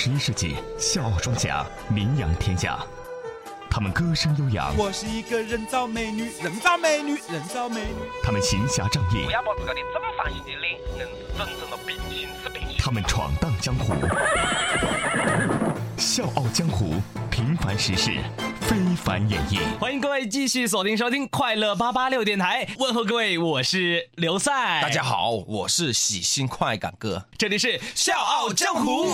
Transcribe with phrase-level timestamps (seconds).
[0.00, 2.78] 十一世纪，笑傲庄稼名扬天下。
[3.68, 8.08] 他们歌声悠扬，我是一个人造美女，人造美女，人造美女。
[8.22, 12.76] 他们行侠仗义不，要把自个的正方形的脸弄是整成了平行四边形。
[12.78, 13.92] 他们闯荡江湖。
[15.96, 18.12] 笑傲江湖，平凡实事，
[18.68, 19.58] 非凡演绎。
[19.80, 27.24] 欢迎各位继续锁定收听快乐八八六电台，问候各位，我是刘赛，大家，好，我是喜新快感哥。
[27.38, 29.06] 这里是笑傲江湖。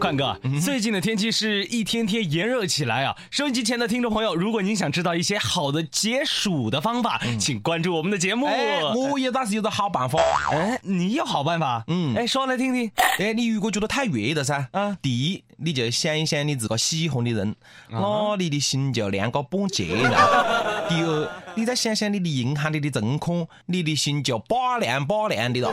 [0.00, 3.14] 哎，宽哥，最近的天气是一天天炎热起来啊！
[3.30, 8.46] 收音机前的听众朋友，如果您想知道一些好的解暑的方法，请关注我们的节目。
[8.46, 10.18] 哎，我也倒是有个好办法。
[10.52, 11.84] 哎，你有好办法？
[11.88, 12.90] 嗯哎，说来听听。
[13.18, 17.54] 哎，你如果觉得太热了噻，啊第一，你就想一想你自个喜欢的人，
[17.90, 20.86] 那你的心就凉个半截了。
[20.88, 25.70] 第二，你再想想你的银行里的存款，你的心就拔凉拔凉的了。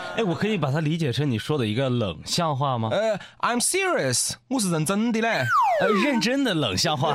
[0.16, 2.88] 哎，我可以把它理解成你说的一个冷笑话吗？
[2.90, 5.44] 呃，I'm serious，我是认真的嘞。
[5.82, 7.14] 呃，认真的冷笑话。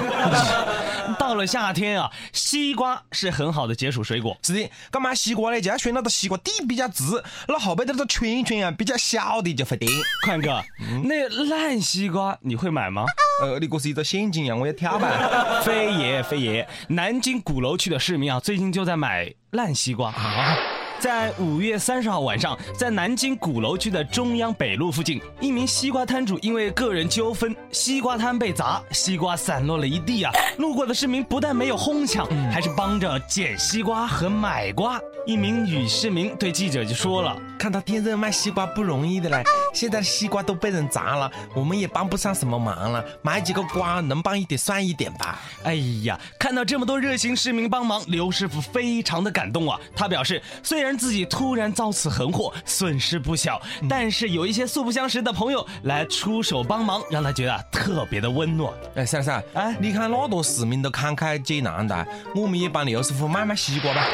[1.18, 4.38] 到了夏天啊，西瓜是很好的解暑水果。
[4.44, 5.60] 是的，干嘛西瓜呢？
[5.60, 7.04] 就要选那个西瓜底比较直，
[7.48, 9.92] 那后边的那个圈圈啊比较小的就会颠。
[10.24, 10.64] 宽哥，
[11.04, 13.06] 那烂西瓜你会买吗？
[13.42, 15.62] 呃，你这是一个陷阱呀，我要跳吧。
[15.66, 20.56] 非也非也，南京鼓楼区的市民啊，最近就在买烂西瓜啊。
[21.02, 30.32] 在五月三十号晚上，在南京鼓楼区的中央北路附近，一名西瓜摊主因为个人纠纷，西瓜摊被砸，西瓜散落了一地啊！
[30.60, 35.02] 路过的市民不但没有哄抢，还是帮着捡西瓜和买瓜。
[35.26, 37.38] 一名女市民对记者就说了。
[37.60, 45.40] 看到天热卖西瓜不容易的嘞，现在西瓜都被人砸了，我们也帮不上什么忙了，买几个瓜能帮一点算一点吧。
[45.64, 49.80] 哎呀，看到这么多热心市民帮忙，刘师傅非常的感动啊！
[49.96, 58.74] 他表示，虽然自己突然遭此横祸，损失不小，但是有一些素不相识的朋友来出手帮忙，让他觉得啊特别的温暖。
[58.96, 64.08] 哎，珊珊，哎你看那多市民都慷慨解囊的，我们也帮刘师傅卖卖西瓜吧。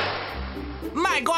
[0.97, 1.35] 卖瓜，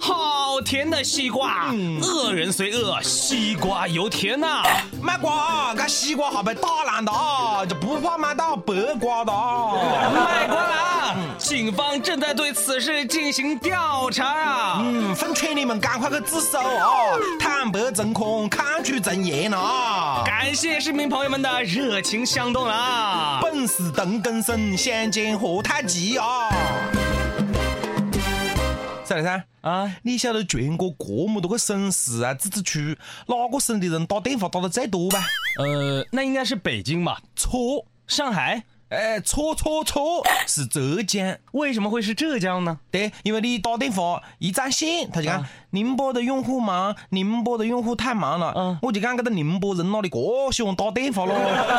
[0.00, 4.62] 好甜的西瓜，恶人虽恶，西瓜又甜呐、
[5.02, 9.74] 卖瓜，这西瓜好被打烂的啊，就不怕买到白瓜的啊。
[10.14, 11.14] 卖瓜啦！
[11.36, 14.78] 警方正在对此事进行调查啊！
[14.80, 16.88] 嗯，奉劝你们赶快去自首啊！
[17.38, 20.22] 坦白从宽，抗拒从严啊！
[20.24, 23.40] 感谢市民朋友们的热情相动啊！
[23.42, 26.48] 本是同根生，相煎何太急啊！
[29.12, 29.44] 再来噻。
[29.60, 35.22] 啊，你晓得全国这么多个省市啊、自治区，哪个省的人打电话打得最多吧？
[35.58, 37.20] 呃，那应该是北京吧？
[37.36, 38.64] 错，上海？
[38.92, 41.38] 哎，错错错，是浙江。
[41.52, 42.78] 为什么会是浙江呢？
[42.90, 48.52] 对，因为你打电话一占线，他就讲、宁波的用户忙，宁波的用户太忙了。
[48.54, 51.34] 嗯我就讲这个宁波人哪里这喜欢打电话咯？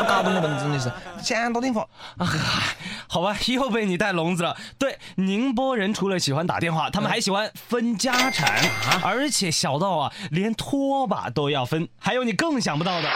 [0.08, 0.90] 搞得我们真的是
[1.22, 1.86] 想打电话。
[2.18, 2.26] 啊，
[3.06, 4.56] 好吧， 又被你带笼子了。
[4.76, 8.58] 对，宁波人除了喜欢打电话，他们还喜欢分家产，
[9.04, 11.88] 而且小到啊，连拖把都要分。
[12.00, 13.08] 还有你更想不到的。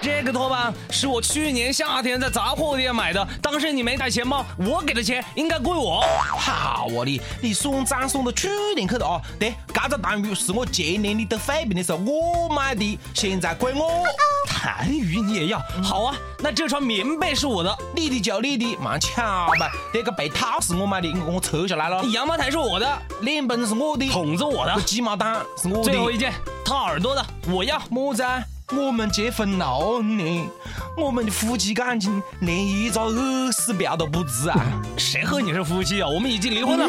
[0.00, 6.02] 这个拖把是我去年夏天在杂货店买的，当时你没带钱包，我给的钱应该归我。
[6.38, 9.18] 好我的，你算账算到去年去的啊？
[9.40, 14.04] 对，这个单鱼是我前年你得肺病的时候我买的，现在归我。
[14.46, 15.58] 痰盂你也要？
[15.82, 19.70] 好啊，那这床棉被是我的，你的就你的，蛮巧吧。
[19.92, 22.04] 这个被套是我买的，我扯下来了。
[22.04, 25.82] 羊毛毯是我的，脸盆是我的，筒子我的，鸡毛掸是我的。
[25.84, 26.32] 最后一件
[26.64, 27.80] 掏耳朵的我要。
[27.90, 28.42] 么子啊？
[28.72, 30.48] 我们结婚六年，
[30.96, 34.58] 我们的夫妻感情连一个耳屎标都不值啊！
[34.96, 36.08] 谁和你是夫妻啊？
[36.08, 36.86] 我们已经离婚了。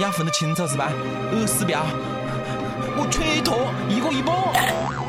[0.00, 0.90] 要分得清楚是吧？
[1.32, 1.84] 耳屎标，
[2.96, 5.01] 我吹脱一个一半。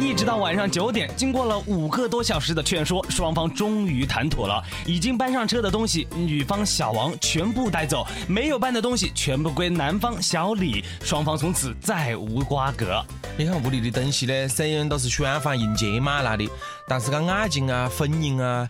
[0.00, 4.62] 一直到晚上九点，经过了五个多小时的劝说，双方终于谈妥了。
[4.86, 10.82] 已经搬上车的东西，女方小王全部带走；没有搬的东西，全部归男方小李。
[11.04, 13.04] 双方从此再无瓜葛。
[13.36, 16.48] 你看屋里的东西呢，虽然都是双方用钱买来的，
[16.88, 18.66] 但是个爱情啊、婚姻啊，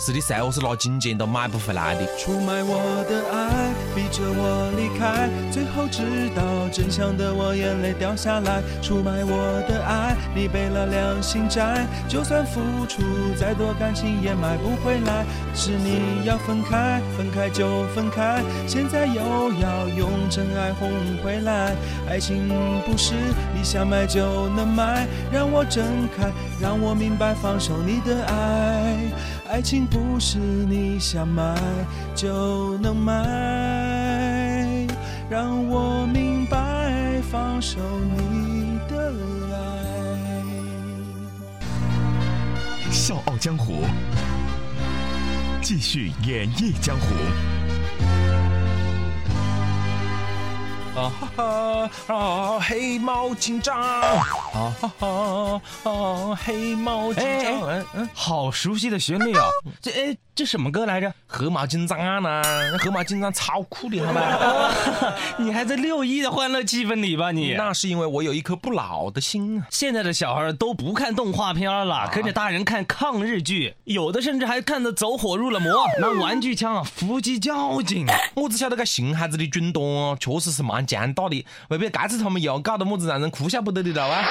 [0.00, 2.04] 是你再何是拿金钱都买不回来的。
[2.18, 8.60] 出卖我的爱，逼着我离开，最后知道真相的我眼泪掉下来。
[8.82, 13.02] 出卖我的爱，你背了良心债，就算付出
[13.38, 15.24] 再多感情也买不回来。
[15.54, 20.90] 是你要分开，分开就分开，现在又要用真爱哄
[21.22, 21.72] 回来。
[22.08, 22.48] 爱情
[22.84, 23.14] 不是
[23.54, 25.84] 你想买就能买，让我睁
[26.16, 28.96] 开，让我明白放手你的爱。
[29.46, 31.54] 爱情不是你想买
[32.14, 33.12] 就能买，
[35.28, 37.78] 让我明白放手
[38.16, 39.12] 你的
[39.52, 39.58] 爱。
[42.90, 43.84] 笑傲江湖，
[45.60, 47.06] 继续演绎江湖。
[50.96, 52.60] 啊哈哈啊！
[52.60, 53.74] 黑猫警长，
[54.54, 56.38] 啊哈哈啊！
[56.44, 59.46] 黑猫警长，嗯嗯，好熟悉的旋律啊！
[59.82, 61.12] 这哎，这什么歌来着？
[61.26, 62.40] 黑猫警长呢？
[62.78, 64.72] 黑猫警长超酷的，好吗？
[65.38, 67.32] 你还在六一的欢乐气氛里吧？
[67.32, 69.66] 你那是因为我有一颗不老的心啊！
[69.70, 78.06] 现在的小孩都不看动画片了，跟着大人看抗日剧，有的甚至还看得走火入了魔，拿玩具枪啊伏击交警。
[78.36, 84.24] 我只晓得个熊孩子的军动确实是蛮强大的，未必这次他们又搞得么子让人哭笑不得的了啊！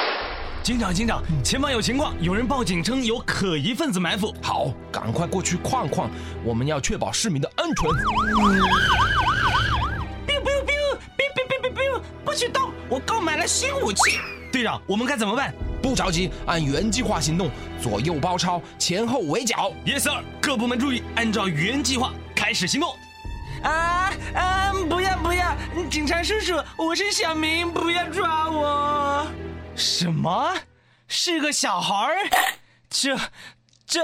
[0.63, 4.33] 警长，警长，前方有情况，有人报警称有可疑分子埋伏。
[4.41, 6.09] 好，赶快过去看看，
[6.41, 7.89] 我们要确保市民的安全。
[10.25, 12.71] biu biu biu biu biu biu biu，不许动！
[12.87, 14.17] 我购买了新武器。
[14.53, 15.53] 队长，我们该怎么办？
[15.81, 17.51] 不着急，按原计划行动，
[17.81, 19.73] 左右包抄，前后围剿。
[19.85, 22.95] Yes sir，各部门注意，按照原计划开始行动。
[23.63, 24.73] 啊啊！
[24.89, 25.55] 不要不要，
[25.89, 29.27] 警察叔叔，我是小明，不要抓我。
[29.75, 30.53] 什么？
[31.07, 32.15] 是个小孩儿？
[32.89, 33.17] 这
[33.85, 34.03] 这。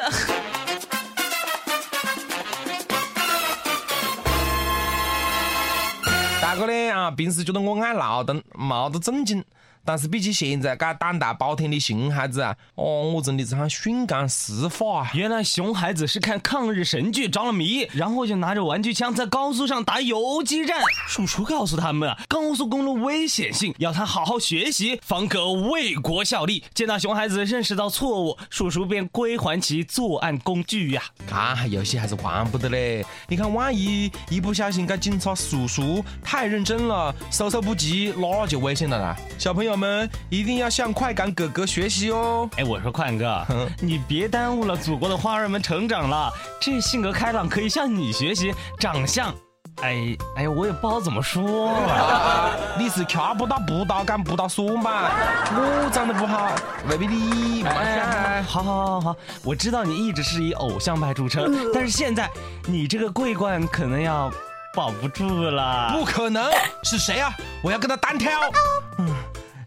[6.41, 9.43] 大哥呢啊，平时觉得我爱闹腾，没得正经。
[9.89, 15.11] 但是比起现在该胆大包天的熊孩子啊，哦，我真的是喊训干释法啊！
[15.15, 20.79] 原来熊孩子是看抗日神剧着了迷，然后就拿着玩具枪在高速上打游击战。
[21.07, 26.63] 叔叔告诉他们啊，高速公路危险性，要他好好学习，方可为国效力。
[26.75, 33.03] 见到熊孩子认识到错误，叔叔便归还其作案工具呀、看游戏还是玩不得嘞！
[33.27, 39.17] 你看，万一一不小心，这警察叔叔太认真了，手手不及，那就危险了啦！
[39.39, 42.49] 小朋友们一定要向快感哥哥学习哦！
[42.57, 43.45] 哎，我说快感哥，
[43.79, 46.29] 你别耽误了祖国的花儿们成长了。
[46.59, 49.33] 这性格开朗可以向你学习，长相，
[49.81, 49.95] 哎
[50.35, 52.55] 哎，我也不知道怎么说了。
[52.77, 55.09] 你是看不到不到敢不到说嘛？
[55.51, 56.51] 我长得不好，
[56.89, 62.29] 未必你不哎，好好好好，我知道你一直是以偶像派著称，但是现在
[62.65, 64.29] 你这个桂冠可能要
[64.75, 65.93] 保不住了。
[65.93, 66.51] 不可能！
[66.83, 67.33] 是谁啊？
[67.63, 68.29] 我要跟他单挑！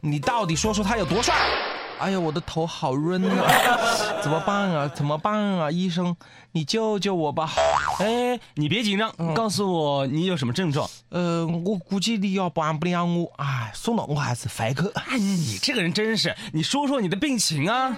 [0.03, 1.35] 嗯，你到底说说他有多帅？
[1.99, 3.47] 哎呀，我的头好晕啊！
[4.21, 4.89] 怎么办啊？
[4.89, 5.71] 怎么办啊？
[5.71, 6.17] 医生，
[6.51, 7.49] 你救救我吧！
[8.01, 10.91] 哎，你别紧张，告诉我你有什么症状。
[11.11, 13.31] 呃，我估计你也帮不了我。
[13.37, 14.83] 哎，算了，我还是回去。
[14.95, 17.97] 哎，你这个人真是，你说说你的病情啊。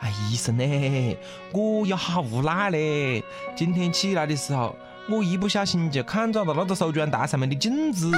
[0.00, 1.16] 哎，医生呢？
[1.52, 3.24] 我也好无奈嘞。
[3.56, 4.76] 今天起来的时候，
[5.10, 8.10] 我一不小心就看到了那个手绢台上面的镜子。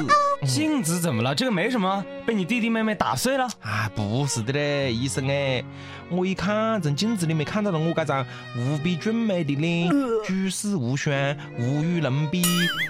[0.44, 1.34] 镜子怎么了？
[1.34, 3.44] 这个没什么，被你弟弟妹妹打碎了。
[3.62, 5.62] 啊，不是的嘞，医生哎，
[6.10, 8.26] 我一看从镜子里面看到了我这张
[8.56, 9.88] 无比俊美的脸，
[10.26, 11.14] 举世无双，
[11.58, 12.42] 无与伦比，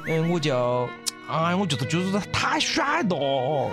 [0.09, 0.89] 嗯，我就，
[1.31, 3.71] 哎，我觉得就是太帅了。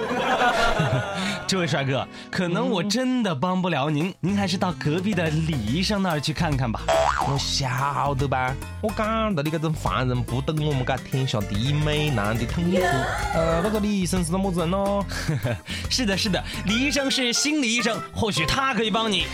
[1.48, 6.82] 这位帅哥，可能我真的帮不了您，您还是到隔壁的李医生那儿去看看吧。
[7.28, 8.54] 我晓得吧？
[8.82, 12.78] 我讲到你这种凡人不懂我们这天下第一美男的痛苦。
[13.34, 15.04] 呃，那个李医生是个么子人哦？
[15.90, 19.26] 是的，是的，李医生是心理医生，或许他可以帮你。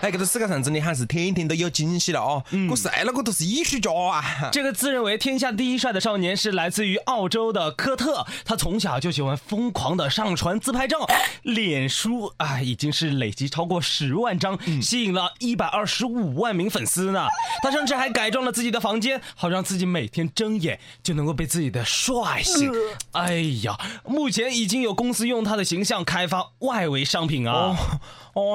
[0.00, 2.44] 哎，这个世界上真的还是天天都有惊喜了哦！
[2.70, 4.48] 我谁了，我都是艺术家啊！
[4.52, 11.04] 这个自认为天下第一帅的少年是来自于澳洲的科特，他从小就喜欢疯狂的上传自拍照，
[11.42, 17.26] 脸书啊已经是累积超过十万张，吸引了一百二十五万名粉丝呢。
[17.60, 22.72] 他甚至还改装了自己的房间，好让自己每天睁眼就能够被自己的帅醒。
[23.12, 27.52] 哎呀，目前已经有公司用他的形象开发外围商品啊。
[27.52, 27.76] 哦，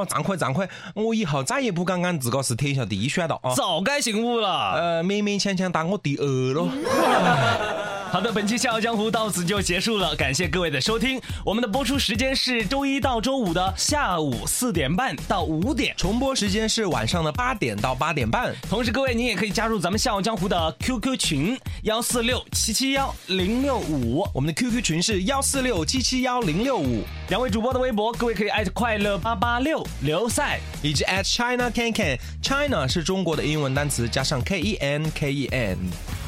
[0.08, 3.54] 惭愧惭愧，我以后再也不敢讲自个是天下第一帅了啊！
[3.56, 4.74] 早该醒悟了。
[4.74, 6.70] 呃，勉勉强强当我第二咯。
[8.14, 11.20] 好的，本期《笑傲江湖》到此就结束了，感谢各位的收听。
[11.44, 18.54] 我们的播出时间是周一到周五的下午四点半到五点，重播时间是晚上的八点到八点半。
[18.70, 27.04] 同时，各位您也可以加入咱们《笑傲江湖》的 QQ 群幺四六七七幺零六五，我们的 QQ 群是幺四六七七幺零六五。
[27.30, 32.20] 两位主播的微博，各位可以艾特快乐八八六刘赛，以及 at China Can Can。
[32.44, 35.80] China 是中国的英文单词，加上 K E N K E N。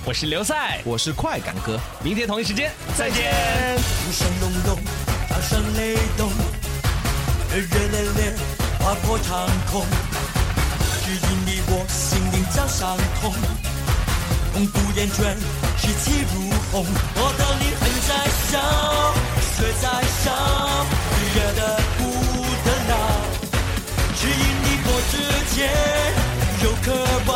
[0.08, 3.34] 我是刘赛，我是快感哥，明天同一时间再见。
[4.06, 4.78] 鼓声隆隆，
[5.28, 6.30] 掌声雷动，
[7.50, 8.34] 热热烈烈
[8.80, 9.84] 划破长空。
[11.04, 13.34] 指引你我心灵早相通。
[14.54, 15.36] 永不厌倦，
[15.76, 16.86] 士气如虹。
[17.16, 18.14] 我的灵魂在
[18.46, 18.54] 烧，
[19.58, 19.90] 血在
[20.22, 20.30] 烧，
[21.34, 22.00] 热的不
[22.64, 22.94] 得了。
[24.16, 25.14] 指引你我之
[25.56, 25.58] 间
[26.64, 26.94] 有渴
[27.26, 27.34] 望，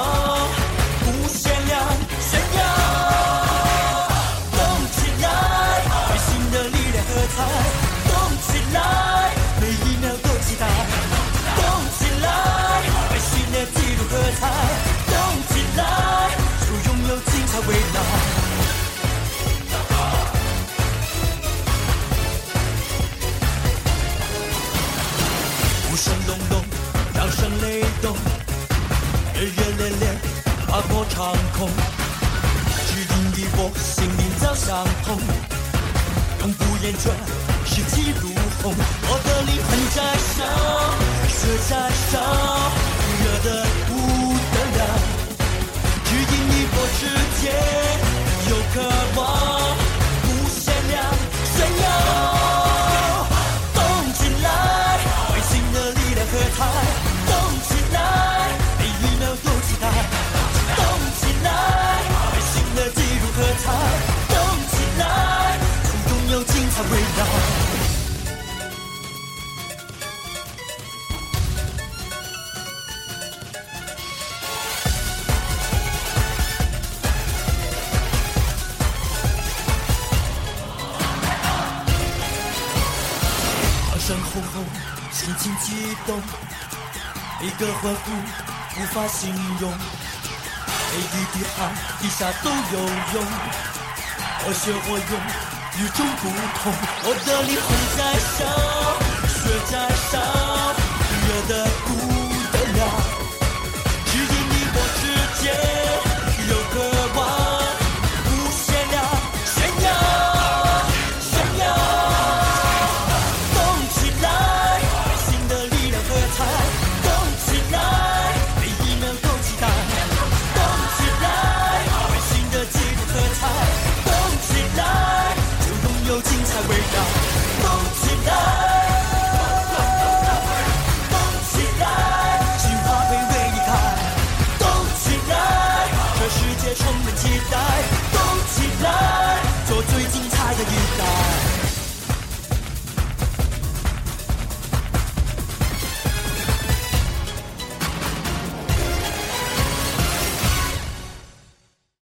[31.19, 31.67] 长空。
[32.87, 35.19] 指引你我心灵早相通，
[36.39, 37.11] 永不厌倦，
[37.65, 38.29] 士气如
[38.63, 38.73] 虹。
[39.03, 39.97] 我的灵魂在
[40.31, 40.39] 烧，
[41.27, 41.71] 血在
[42.09, 42.15] 烧，
[43.19, 43.47] 热得
[43.85, 43.89] 不
[44.53, 44.81] 得了。
[46.05, 47.01] 指引你我之
[47.41, 47.43] 间
[48.49, 48.79] 有渴
[49.19, 49.19] 望，
[85.29, 86.19] 心情激动，
[87.39, 88.11] 每个欢呼
[88.75, 91.71] 无法形容，每一滴汗
[92.01, 92.79] 滴下都有
[93.13, 93.23] 用，
[94.41, 95.13] 我学我用，
[95.77, 96.21] 与众不
[96.57, 97.99] 同，我的灵魂在
[98.33, 98.41] 烧，
[99.29, 99.37] 血
[99.71, 99.73] 在
[100.09, 100.17] 烧，
[101.27, 101.53] 热的
[101.85, 101.87] 骨